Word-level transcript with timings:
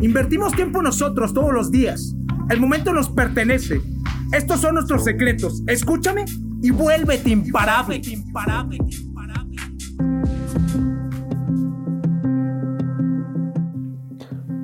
Invertimos 0.00 0.52
tiempo 0.52 0.78
en 0.78 0.84
nosotros 0.84 1.34
todos 1.34 1.52
los 1.52 1.72
días. 1.72 2.14
El 2.50 2.60
momento 2.60 2.92
nos 2.92 3.10
pertenece. 3.10 3.80
Estos 4.32 4.60
son 4.60 4.74
nuestros 4.74 5.02
secretos. 5.02 5.62
Escúchame 5.66 6.24
y 6.62 6.70
vuélvete 6.70 7.30
imparable. 7.30 8.00
imparable. 8.04 8.78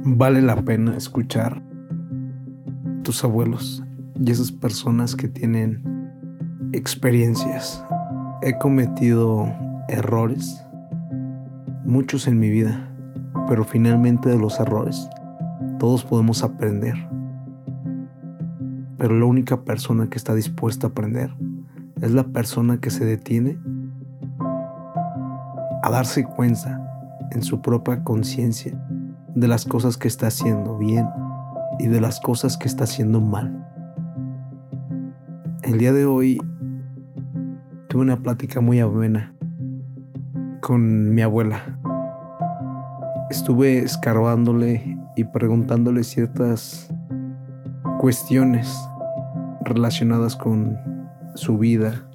Vale 0.05 0.41
la 0.41 0.55
pena 0.63 0.97
escuchar 0.97 1.61
tus 3.03 3.25
abuelos 3.25 3.83
y 4.15 4.31
esas 4.31 4.53
personas 4.53 5.17
que 5.17 5.27
tienen 5.27 5.83
experiencias. 6.73 7.85
He 8.43 8.57
cometido 8.59 9.53
errores, 9.89 10.65
muchos 11.85 12.29
en 12.29 12.39
mi 12.39 12.51
vida, 12.51 12.89
pero 13.49 13.65
finalmente 13.65 14.29
de 14.29 14.39
los 14.39 14.61
errores 14.61 15.09
todos 15.85 16.03
podemos 16.03 16.43
aprender. 16.43 16.95
Pero 18.97 19.19
la 19.19 19.27
única 19.27 19.65
persona 19.65 20.09
que 20.09 20.17
está 20.17 20.35
dispuesta 20.35 20.87
a 20.87 20.91
aprender 20.91 21.35
es 22.01 22.11
la 22.13 22.25
persona 22.25 22.79
que 22.79 22.89
se 22.89 23.05
detiene 23.05 23.59
a 25.83 25.91
darse 25.91 26.25
cuenta 26.25 26.81
en 27.33 27.43
su 27.43 27.61
propia 27.61 28.03
conciencia 28.03 28.83
de 29.35 29.47
las 29.47 29.67
cosas 29.67 29.99
que 29.99 30.09
está 30.09 30.29
haciendo 30.29 30.79
bien 30.79 31.07
y 31.79 31.89
de 31.89 32.01
las 32.01 32.19
cosas 32.19 32.57
que 32.57 32.67
está 32.67 32.85
haciendo 32.85 33.21
mal. 33.21 33.69
El 35.65 35.77
día 35.77 35.93
de 35.93 36.07
hoy 36.07 36.41
tuve 37.91 38.01
una 38.01 38.17
plática 38.23 38.63
muy 38.63 38.81
amena 38.81 39.35
con 40.63 41.15
mi 41.15 41.21
abuela. 41.21 41.79
Estuve 43.29 43.81
escarbándole 43.81 44.94
y 45.17 45.25
preguntándole 45.25 46.05
ciertas 46.05 46.89
cuestiones 47.99 48.75
relacionadas 49.65 50.37
con 50.37 50.79
su 51.35 51.59
vida 51.59 52.09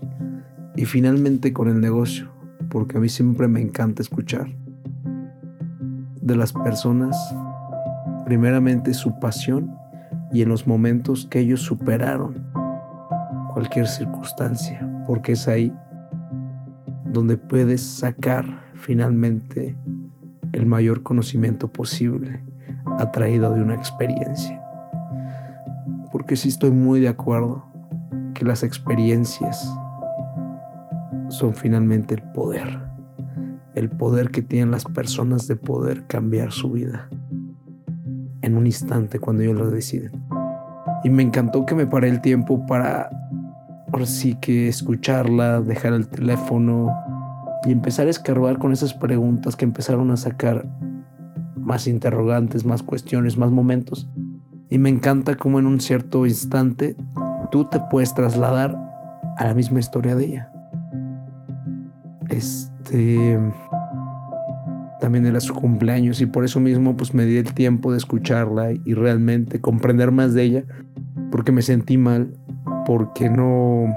y 0.75 0.85
finalmente 0.85 1.53
con 1.53 1.67
el 1.67 1.79
negocio, 1.81 2.29
porque 2.69 2.97
a 2.97 2.99
mí 2.99 3.09
siempre 3.09 3.47
me 3.47 3.61
encanta 3.61 4.01
escuchar 4.01 4.47
de 6.21 6.35
las 6.35 6.53
personas, 6.53 7.17
primeramente 8.25 8.93
su 8.93 9.19
pasión 9.19 9.75
y 10.31 10.41
en 10.41 10.49
los 10.49 10.67
momentos 10.67 11.27
que 11.29 11.39
ellos 11.39 11.61
superaron 11.61 12.45
cualquier 13.53 13.87
circunstancia, 13.87 14.87
porque 15.07 15.31
es 15.31 15.47
ahí 15.47 15.73
donde 17.05 17.37
puedes 17.37 17.81
sacar 17.81 18.45
finalmente 18.75 19.75
el 20.53 20.65
mayor 20.65 21.01
conocimiento 21.01 21.67
posible 21.67 22.43
atraído 22.99 23.53
de 23.53 23.61
una 23.61 23.75
experiencia. 23.75 24.61
Porque 26.11 26.35
sí 26.35 26.49
estoy 26.49 26.71
muy 26.71 26.99
de 26.99 27.09
acuerdo 27.09 27.65
que 28.33 28.45
las 28.45 28.63
experiencias 28.63 29.71
son 31.29 31.53
finalmente 31.53 32.15
el 32.15 32.23
poder 32.23 32.89
el 33.79 33.89
poder 33.89 34.29
que 34.29 34.41
tienen 34.41 34.71
las 34.71 34.85
personas 34.85 35.47
de 35.47 35.55
poder 35.55 36.05
cambiar 36.05 36.51
su 36.51 36.71
vida 36.71 37.07
en 38.41 38.57
un 38.57 38.65
instante 38.65 39.19
cuando 39.19 39.43
ellos 39.43 39.55
lo 39.55 39.69
deciden. 39.69 40.11
Y 41.03 41.09
me 41.09 41.23
encantó 41.23 41.65
que 41.65 41.75
me 41.75 41.87
paré 41.87 42.09
el 42.09 42.21
tiempo 42.21 42.65
para, 42.65 43.09
por 43.91 44.05
sí 44.05 44.35
que 44.35 44.67
escucharla, 44.67 45.61
dejar 45.61 45.93
el 45.93 46.07
teléfono 46.07 46.93
y 47.65 47.71
empezar 47.71 48.07
a 48.07 48.09
escarbar 48.09 48.59
con 48.59 48.73
esas 48.73 48.93
preguntas 48.93 49.55
que 49.55 49.65
empezaron 49.65 50.11
a 50.11 50.17
sacar 50.17 50.65
más 51.69 51.85
interrogantes, 51.87 52.65
más 52.65 52.81
cuestiones, 52.81 53.37
más 53.37 53.51
momentos. 53.51 54.09
Y 54.71 54.79
me 54.79 54.89
encanta 54.89 55.35
cómo 55.35 55.59
en 55.59 55.67
un 55.67 55.79
cierto 55.79 56.25
instante 56.25 56.95
tú 57.51 57.65
te 57.65 57.79
puedes 57.91 58.13
trasladar 58.15 58.75
a 59.37 59.45
la 59.45 59.53
misma 59.53 59.79
historia 59.79 60.15
de 60.15 60.25
ella. 60.25 60.51
Este 62.29 63.39
también 64.99 65.27
era 65.27 65.39
su 65.39 65.53
cumpleaños 65.53 66.19
y 66.21 66.25
por 66.25 66.43
eso 66.43 66.59
mismo 66.59 66.97
pues 66.97 67.13
me 67.13 67.25
di 67.25 67.37
el 67.37 67.53
tiempo 67.53 67.91
de 67.91 67.99
escucharla 67.99 68.73
y 68.73 68.93
realmente 68.95 69.61
comprender 69.61 70.11
más 70.11 70.33
de 70.33 70.43
ella 70.43 70.63
porque 71.31 71.51
me 71.51 71.61
sentí 71.61 71.97
mal 71.97 72.33
porque 72.85 73.29
no 73.29 73.95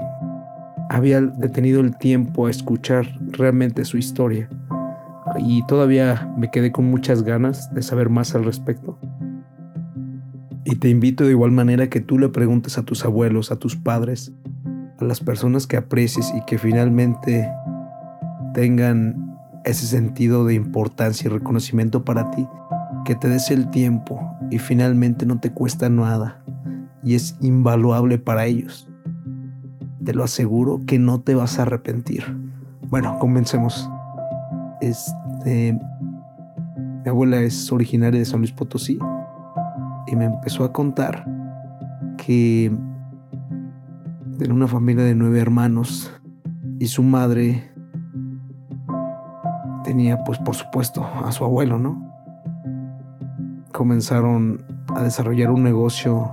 había 0.89 1.19
detenido 1.19 1.81
el 1.81 1.97
tiempo 1.97 2.45
a 2.47 2.51
escuchar 2.51 3.05
realmente 3.31 3.83
su 3.83 3.97
historia 3.97 4.47
y 5.37 5.65
todavía 5.65 6.33
me 6.37 6.51
quedé 6.51 6.71
con 6.71 6.85
muchas 6.85 7.23
ganas 7.23 7.73
de 7.73 7.81
saber 7.81 8.09
más 8.09 8.35
al 8.35 8.45
respecto. 8.45 8.97
Y 10.65 10.77
te 10.77 10.89
invito 10.89 11.25
de 11.25 11.31
igual 11.31 11.51
manera 11.51 11.89
que 11.89 11.99
tú 11.99 12.17
le 12.17 12.29
preguntes 12.29 12.77
a 12.77 12.83
tus 12.83 13.03
abuelos, 13.05 13.51
a 13.51 13.57
tus 13.57 13.75
padres, 13.75 14.33
a 14.99 15.03
las 15.03 15.19
personas 15.19 15.67
que 15.67 15.77
aprecies 15.77 16.33
y 16.35 16.43
que 16.45 16.57
finalmente 16.57 17.49
tengan 18.53 19.37
ese 19.65 19.87
sentido 19.87 20.45
de 20.45 20.53
importancia 20.53 21.27
y 21.27 21.31
reconocimiento 21.31 22.03
para 22.03 22.31
ti, 22.31 22.47
que 23.05 23.15
te 23.15 23.27
des 23.29 23.51
el 23.51 23.69
tiempo 23.69 24.21
y 24.51 24.59
finalmente 24.59 25.25
no 25.25 25.39
te 25.39 25.51
cuesta 25.51 25.89
nada 25.89 26.43
y 27.03 27.15
es 27.15 27.37
invaluable 27.41 28.17
para 28.17 28.45
ellos. 28.45 28.89
Te 30.03 30.13
lo 30.13 30.23
aseguro 30.23 30.81
que 30.85 30.99
no 30.99 31.21
te 31.21 31.35
vas 31.35 31.59
a 31.59 31.63
arrepentir. 31.63 32.23
Bueno, 32.89 33.17
comencemos. 33.19 33.89
Este, 34.83 35.79
mi 37.03 37.09
abuela 37.09 37.39
es 37.39 37.71
originaria 37.71 38.19
de 38.19 38.25
San 38.25 38.41
Luis 38.41 38.51
Potosí 38.51 38.99
y 40.07 40.15
me 40.17 40.25
empezó 40.25 40.65
a 40.65 40.73
contar 40.73 41.25
que 42.17 42.65
en 42.65 44.51
una 44.51 44.67
familia 44.67 45.05
de 45.05 45.15
nueve 45.15 45.39
hermanos 45.39 46.11
y 46.79 46.87
su 46.87 47.01
madre 47.01 47.71
tenía 49.85 50.21
pues 50.25 50.37
por 50.39 50.55
supuesto 50.55 51.05
a 51.23 51.31
su 51.31 51.45
abuelo, 51.45 51.79
¿no? 51.79 52.05
Comenzaron 53.71 54.65
a 54.93 55.01
desarrollar 55.01 55.49
un 55.49 55.63
negocio 55.63 56.29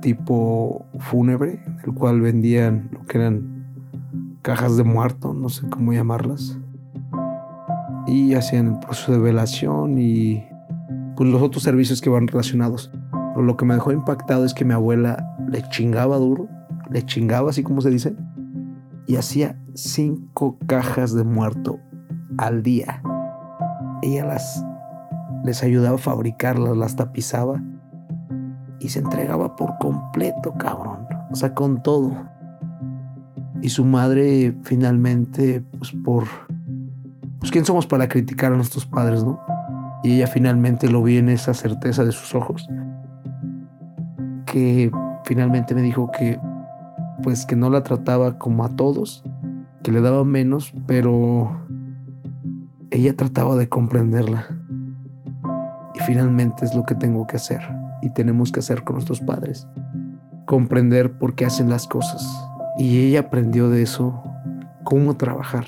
tipo 0.00 0.86
fúnebre, 1.00 1.62
el 1.84 1.92
cual 1.92 2.22
vendían 2.22 2.88
lo 2.92 3.04
que 3.04 3.18
eran 3.18 3.55
cajas 4.46 4.76
de 4.76 4.84
muerto, 4.84 5.34
no 5.34 5.48
sé 5.48 5.68
cómo 5.68 5.92
llamarlas. 5.92 6.56
Y 8.06 8.34
hacían 8.34 8.74
el 8.74 8.78
proceso 8.78 9.20
de 9.20 9.98
y 9.98 10.46
pues 11.16 11.28
los 11.28 11.42
otros 11.42 11.64
servicios 11.64 12.00
que 12.00 12.10
van 12.10 12.28
relacionados. 12.28 12.92
Pero 13.10 13.44
lo 13.44 13.56
que 13.56 13.64
me 13.64 13.74
dejó 13.74 13.90
impactado 13.90 14.44
es 14.44 14.54
que 14.54 14.64
mi 14.64 14.72
abuela 14.72 15.36
le 15.48 15.68
chingaba 15.70 16.16
duro, 16.18 16.46
le 16.88 17.04
chingaba 17.04 17.50
así 17.50 17.64
como 17.64 17.80
se 17.80 17.90
dice, 17.90 18.14
y 19.08 19.16
hacía 19.16 19.60
cinco 19.74 20.58
cajas 20.68 21.12
de 21.12 21.24
muerto 21.24 21.80
al 22.38 22.62
día. 22.62 23.02
Ella 24.00 24.26
las 24.26 24.64
les 25.42 25.64
ayudaba 25.64 25.96
a 25.96 25.98
fabricarlas, 25.98 26.76
las 26.76 26.94
tapizaba 26.94 27.60
y 28.78 28.90
se 28.90 29.00
entregaba 29.00 29.56
por 29.56 29.76
completo, 29.78 30.54
cabrón. 30.56 31.08
O 31.32 31.34
sea, 31.34 31.52
con 31.52 31.82
todo. 31.82 32.35
Y 33.62 33.68
su 33.70 33.84
madre 33.84 34.54
finalmente, 34.62 35.62
pues 35.78 35.92
por... 35.92 36.24
Pues 37.40 37.50
quién 37.50 37.64
somos 37.64 37.86
para 37.86 38.08
criticar 38.08 38.52
a 38.52 38.56
nuestros 38.56 38.86
padres, 38.86 39.24
¿no? 39.24 39.40
Y 40.02 40.12
ella 40.12 40.26
finalmente 40.26 40.88
lo 40.90 41.02
vi 41.02 41.18
en 41.18 41.28
esa 41.28 41.54
certeza 41.54 42.04
de 42.04 42.12
sus 42.12 42.34
ojos. 42.34 42.68
Que 44.46 44.90
finalmente 45.24 45.74
me 45.74 45.82
dijo 45.82 46.10
que 46.10 46.38
pues 47.22 47.46
que 47.46 47.56
no 47.56 47.70
la 47.70 47.82
trataba 47.82 48.38
como 48.38 48.64
a 48.64 48.76
todos, 48.76 49.24
que 49.82 49.92
le 49.92 50.00
daba 50.00 50.24
menos, 50.24 50.72
pero 50.86 51.60
ella 52.90 53.16
trataba 53.16 53.56
de 53.56 53.68
comprenderla. 53.68 54.46
Y 55.94 56.00
finalmente 56.00 56.64
es 56.64 56.74
lo 56.74 56.84
que 56.84 56.94
tengo 56.94 57.26
que 57.26 57.36
hacer 57.36 57.60
y 58.02 58.10
tenemos 58.10 58.52
que 58.52 58.60
hacer 58.60 58.84
con 58.84 58.94
nuestros 58.94 59.20
padres. 59.20 59.66
Comprender 60.46 61.18
por 61.18 61.34
qué 61.34 61.46
hacen 61.46 61.70
las 61.70 61.86
cosas. 61.88 62.22
Y 62.78 63.06
ella 63.06 63.20
aprendió 63.20 63.70
de 63.70 63.82
eso 63.82 64.22
cómo 64.84 65.16
trabajar, 65.16 65.66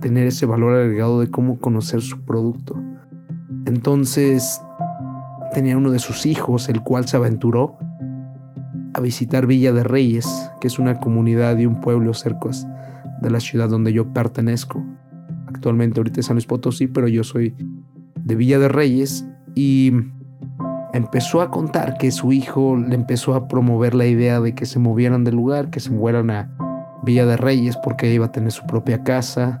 tener 0.00 0.26
ese 0.26 0.46
valor 0.46 0.74
agregado 0.74 1.20
de 1.20 1.30
cómo 1.30 1.58
conocer 1.58 2.02
su 2.02 2.24
producto. 2.24 2.76
Entonces 3.64 4.60
tenía 5.52 5.76
uno 5.76 5.90
de 5.90 5.98
sus 5.98 6.26
hijos, 6.26 6.68
el 6.68 6.82
cual 6.82 7.06
se 7.06 7.16
aventuró 7.16 7.78
a 8.94 9.00
visitar 9.00 9.46
Villa 9.46 9.72
de 9.72 9.84
Reyes, 9.84 10.50
que 10.60 10.68
es 10.68 10.78
una 10.78 10.98
comunidad 10.98 11.58
y 11.58 11.66
un 11.66 11.80
pueblo 11.80 12.14
cerca 12.14 12.50
de 13.20 13.30
la 13.30 13.40
ciudad 13.40 13.68
donde 13.68 13.92
yo 13.92 14.12
pertenezco. 14.12 14.84
Actualmente 15.46 16.00
ahorita 16.00 16.20
es 16.20 16.26
San 16.26 16.36
Luis 16.36 16.46
Potosí, 16.46 16.86
pero 16.86 17.08
yo 17.08 17.24
soy 17.24 17.54
de 18.24 18.34
Villa 18.34 18.58
de 18.58 18.68
Reyes 18.68 19.26
y 19.54 19.92
empezó 20.96 21.40
a 21.40 21.50
contar 21.50 21.98
que 21.98 22.10
su 22.10 22.32
hijo 22.32 22.76
le 22.76 22.94
empezó 22.94 23.34
a 23.34 23.48
promover 23.48 23.94
la 23.94 24.06
idea 24.06 24.40
de 24.40 24.54
que 24.54 24.66
se 24.66 24.78
movieran 24.78 25.24
del 25.24 25.36
lugar, 25.36 25.70
que 25.70 25.80
se 25.80 25.90
mueran 25.90 26.30
a 26.30 26.50
Villa 27.02 27.26
de 27.26 27.36
Reyes 27.36 27.76
porque 27.76 28.12
iba 28.12 28.26
a 28.26 28.32
tener 28.32 28.52
su 28.52 28.66
propia 28.66 29.02
casa, 29.02 29.60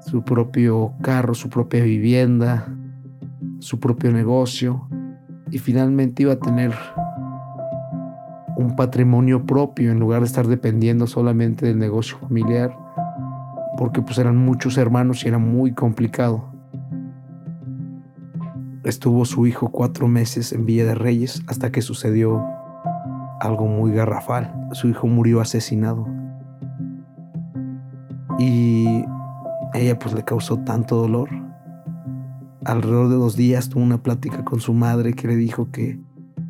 su 0.00 0.22
propio 0.22 0.94
carro, 1.02 1.34
su 1.34 1.50
propia 1.50 1.82
vivienda, 1.82 2.68
su 3.58 3.80
propio 3.80 4.12
negocio 4.12 4.88
y 5.50 5.58
finalmente 5.58 6.22
iba 6.22 6.34
a 6.34 6.40
tener 6.40 6.72
un 8.56 8.74
patrimonio 8.76 9.44
propio 9.44 9.92
en 9.92 9.98
lugar 9.98 10.20
de 10.20 10.26
estar 10.26 10.46
dependiendo 10.46 11.06
solamente 11.06 11.66
del 11.66 11.78
negocio 11.78 12.18
familiar 12.18 12.76
porque 13.76 14.00
pues 14.00 14.18
eran 14.18 14.36
muchos 14.36 14.78
hermanos 14.78 15.24
y 15.24 15.28
era 15.28 15.38
muy 15.38 15.72
complicado. 15.72 16.55
Estuvo 18.86 19.24
su 19.24 19.48
hijo 19.48 19.70
cuatro 19.70 20.06
meses 20.06 20.52
en 20.52 20.64
Villa 20.64 20.84
de 20.84 20.94
Reyes 20.94 21.42
hasta 21.48 21.72
que 21.72 21.82
sucedió 21.82 22.46
algo 23.40 23.66
muy 23.66 23.90
garrafal. 23.90 24.54
Su 24.70 24.86
hijo 24.88 25.08
murió 25.08 25.40
asesinado. 25.40 26.06
Y 28.38 29.04
ella 29.74 29.98
pues 29.98 30.14
le 30.14 30.22
causó 30.22 30.60
tanto 30.60 30.94
dolor. 30.94 31.28
Alrededor 32.64 33.08
de 33.08 33.16
dos 33.16 33.34
días 33.34 33.68
tuvo 33.68 33.82
una 33.82 34.04
plática 34.04 34.44
con 34.44 34.60
su 34.60 34.72
madre 34.72 35.14
que 35.14 35.26
le 35.26 35.34
dijo 35.34 35.72
que 35.72 35.98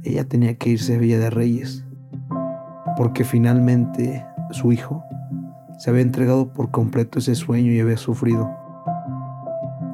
ella 0.02 0.28
tenía 0.28 0.58
que 0.58 0.68
irse 0.68 0.96
a 0.96 0.98
Villa 0.98 1.18
de 1.18 1.30
Reyes 1.30 1.86
porque 2.98 3.24
finalmente 3.24 4.26
su 4.50 4.72
hijo 4.72 5.02
se 5.78 5.88
había 5.88 6.02
entregado 6.02 6.52
por 6.52 6.70
completo 6.70 7.18
ese 7.18 7.34
sueño 7.34 7.72
y 7.72 7.80
había 7.80 7.96
sufrido. 7.96 8.50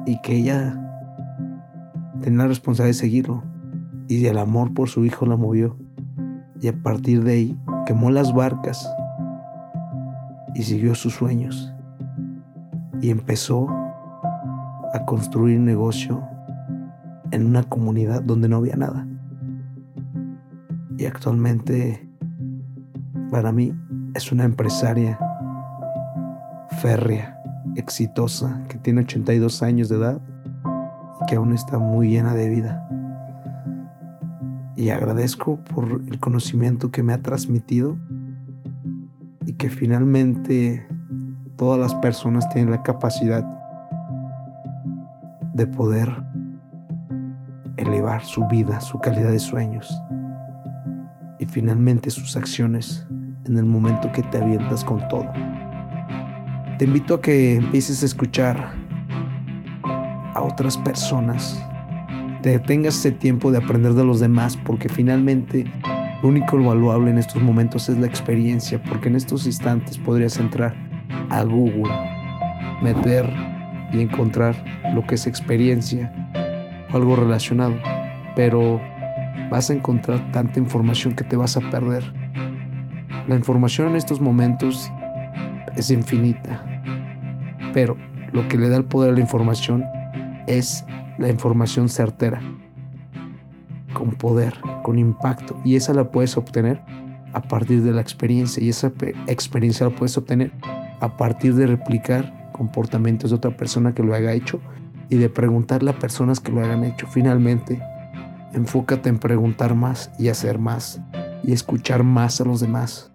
Y 0.05 0.19
que 0.21 0.35
ella 0.35 0.82
tenía 2.23 2.39
la 2.39 2.47
responsabilidad 2.47 2.95
de 2.95 2.99
seguirlo. 2.99 3.43
Y 4.07 4.25
el 4.25 4.37
amor 4.37 4.73
por 4.73 4.89
su 4.89 5.05
hijo 5.05 5.25
la 5.25 5.37
movió. 5.37 5.77
Y 6.59 6.67
a 6.67 6.73
partir 6.73 7.23
de 7.23 7.33
ahí 7.33 7.59
quemó 7.85 8.09
las 8.09 8.33
barcas 8.33 8.89
y 10.55 10.63
siguió 10.63 10.95
sus 10.95 11.13
sueños. 11.13 11.73
Y 13.01 13.09
empezó 13.09 13.67
a 14.93 15.05
construir 15.05 15.59
negocio 15.59 16.23
en 17.31 17.45
una 17.45 17.63
comunidad 17.63 18.21
donde 18.21 18.47
no 18.47 18.57
había 18.57 18.75
nada. 18.75 19.07
Y 20.97 21.05
actualmente, 21.05 22.07
para 23.31 23.51
mí, 23.51 23.73
es 24.13 24.31
una 24.31 24.45
empresaria 24.45 25.19
férrea, 26.81 27.41
exitosa, 27.75 28.63
que 28.69 28.77
tiene 28.77 29.01
82 29.01 29.63
años 29.63 29.89
de 29.89 29.97
edad 29.97 30.21
que 31.27 31.35
aún 31.35 31.53
está 31.53 31.79
muy 31.79 32.09
llena 32.09 32.33
de 32.33 32.49
vida. 32.49 32.87
Y 34.75 34.89
agradezco 34.89 35.57
por 35.73 36.01
el 36.07 36.19
conocimiento 36.19 36.91
que 36.91 37.03
me 37.03 37.13
ha 37.13 37.21
transmitido 37.21 37.97
y 39.45 39.53
que 39.53 39.69
finalmente 39.69 40.87
todas 41.55 41.79
las 41.79 41.95
personas 41.95 42.49
tienen 42.49 42.71
la 42.71 42.83
capacidad 42.83 43.45
de 45.53 45.67
poder 45.67 46.09
elevar 47.77 48.23
su 48.23 48.45
vida, 48.47 48.81
su 48.81 48.99
calidad 48.99 49.31
de 49.31 49.39
sueños 49.39 50.01
y 51.39 51.45
finalmente 51.45 52.09
sus 52.09 52.35
acciones 52.35 53.05
en 53.45 53.57
el 53.57 53.65
momento 53.65 54.11
que 54.11 54.23
te 54.23 54.37
avientas 54.37 54.83
con 54.83 55.07
todo. 55.07 55.29
Te 56.77 56.85
invito 56.85 57.15
a 57.15 57.21
que 57.21 57.55
empieces 57.55 58.01
a 58.01 58.05
escuchar 58.05 58.82
a 60.33 60.41
otras 60.41 60.77
personas. 60.77 61.63
Te 62.41 62.59
tengas 62.59 62.97
ese 62.97 63.11
tiempo 63.11 63.51
de 63.51 63.59
aprender 63.59 63.93
de 63.93 64.03
los 64.03 64.19
demás 64.19 64.57
porque 64.57 64.89
finalmente 64.89 65.65
lo 66.21 66.29
único 66.29 66.61
valuable 66.61 67.11
en 67.11 67.17
estos 67.17 67.41
momentos 67.41 67.89
es 67.89 67.97
la 67.97 68.07
experiencia 68.07 68.81
porque 68.83 69.09
en 69.09 69.15
estos 69.15 69.45
instantes 69.45 69.97
podrías 69.97 70.37
entrar 70.37 70.75
a 71.29 71.43
Google, 71.43 71.91
meter 72.81 73.29
y 73.91 74.01
encontrar 74.01 74.55
lo 74.93 75.05
que 75.05 75.15
es 75.15 75.27
experiencia 75.27 76.11
o 76.91 76.97
algo 76.97 77.15
relacionado. 77.15 77.75
Pero 78.35 78.81
vas 79.49 79.69
a 79.69 79.73
encontrar 79.73 80.31
tanta 80.31 80.59
información 80.59 81.15
que 81.15 81.23
te 81.23 81.35
vas 81.35 81.57
a 81.57 81.61
perder. 81.69 82.03
La 83.27 83.35
información 83.35 83.89
en 83.89 83.95
estos 83.95 84.19
momentos 84.19 84.91
es 85.75 85.91
infinita. 85.91 86.63
Pero 87.73 87.97
lo 88.31 88.47
que 88.47 88.57
le 88.57 88.69
da 88.69 88.77
el 88.77 88.85
poder 88.85 89.11
a 89.11 89.13
la 89.13 89.19
información 89.19 89.85
es 90.47 90.85
la 91.17 91.29
información 91.29 91.89
certera, 91.89 92.41
con 93.93 94.11
poder, 94.11 94.55
con 94.83 94.99
impacto. 94.99 95.59
Y 95.63 95.75
esa 95.75 95.93
la 95.93 96.11
puedes 96.11 96.37
obtener 96.37 96.81
a 97.33 97.41
partir 97.41 97.83
de 97.83 97.91
la 97.91 98.01
experiencia. 98.01 98.63
Y 98.63 98.69
esa 98.69 98.91
experiencia 99.27 99.87
la 99.87 99.95
puedes 99.95 100.17
obtener 100.17 100.51
a 100.99 101.17
partir 101.17 101.55
de 101.55 101.67
replicar 101.67 102.51
comportamientos 102.53 103.31
de 103.31 103.35
otra 103.35 103.57
persona 103.57 103.93
que 103.93 104.03
lo 104.03 104.13
haya 104.13 104.31
hecho 104.33 104.61
y 105.09 105.17
de 105.17 105.29
preguntarle 105.29 105.91
a 105.91 105.99
personas 105.99 106.39
que 106.39 106.51
lo 106.51 106.61
hayan 106.61 106.83
hecho. 106.83 107.07
Finalmente, 107.07 107.81
enfócate 108.53 109.09
en 109.09 109.19
preguntar 109.19 109.75
más 109.75 110.11
y 110.17 110.29
hacer 110.29 110.59
más 110.59 111.01
y 111.43 111.51
escuchar 111.51 112.03
más 112.03 112.39
a 112.39 112.45
los 112.45 112.61
demás. 112.61 113.11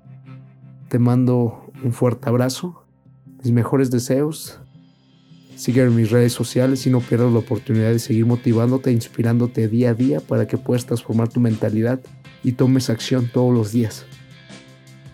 Te 0.89 0.99
mando 0.99 1.71
un 1.83 1.93
fuerte 1.93 2.29
abrazo, 2.29 2.85
mis 3.43 3.53
mejores 3.53 3.91
deseos. 3.91 4.61
Sígueme 5.59 5.89
en 5.89 5.97
mis 5.97 6.11
redes 6.13 6.33
sociales 6.33 6.87
y 6.87 6.91
no 6.91 7.01
pierdas 7.01 7.33
la 7.33 7.41
oportunidad 7.41 7.91
de 7.91 7.99
seguir 7.99 8.27
motivándote 8.27 8.91
e 8.91 8.93
inspirándote 8.93 9.67
día 9.67 9.91
a 9.91 9.95
día 9.95 10.21
para 10.21 10.47
que 10.47 10.57
puedas 10.57 10.87
transformar 10.87 11.29
tu 11.29 11.41
mentalidad 11.41 11.99
y 12.45 12.53
tomes 12.53 12.91
acción 12.91 13.29
todos 13.33 13.53
los 13.53 13.73
días. 13.73 14.07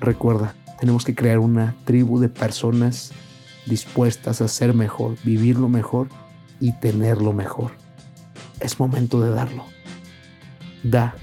Recuerda, 0.00 0.55
tenemos 0.79 1.06
que 1.06 1.14
crear 1.14 1.38
una 1.38 1.75
tribu 1.87 2.20
de 2.20 2.29
personas 2.29 3.12
dispuestas 3.64 4.43
a 4.43 4.49
ser 4.49 4.75
mejor, 4.75 5.17
vivirlo 5.25 5.70
mejor 5.70 6.08
y 6.61 6.73
tenerlo 6.73 7.32
mejor. 7.32 7.70
Es 8.61 8.79
momento 8.79 9.23
de 9.23 9.31
darlo. 9.31 9.65
Da 10.82 11.17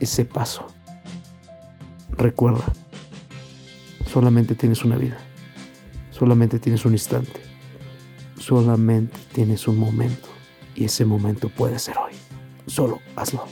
ese 0.00 0.24
paso. 0.24 0.66
Recuerda, 2.16 2.64
Solamente 4.14 4.54
tienes 4.54 4.84
una 4.84 4.96
vida. 4.96 5.16
Solamente 6.12 6.60
tienes 6.60 6.84
un 6.84 6.92
instante. 6.92 7.40
Solamente 8.46 9.18
tienes 9.32 9.66
un 9.68 9.78
momento. 9.78 10.28
Y 10.74 10.84
ese 10.84 11.06
momento 11.06 11.48
puede 11.48 11.78
ser 11.78 11.96
hoy. 11.96 12.12
Solo 12.66 13.00
hazlo. 13.16 13.46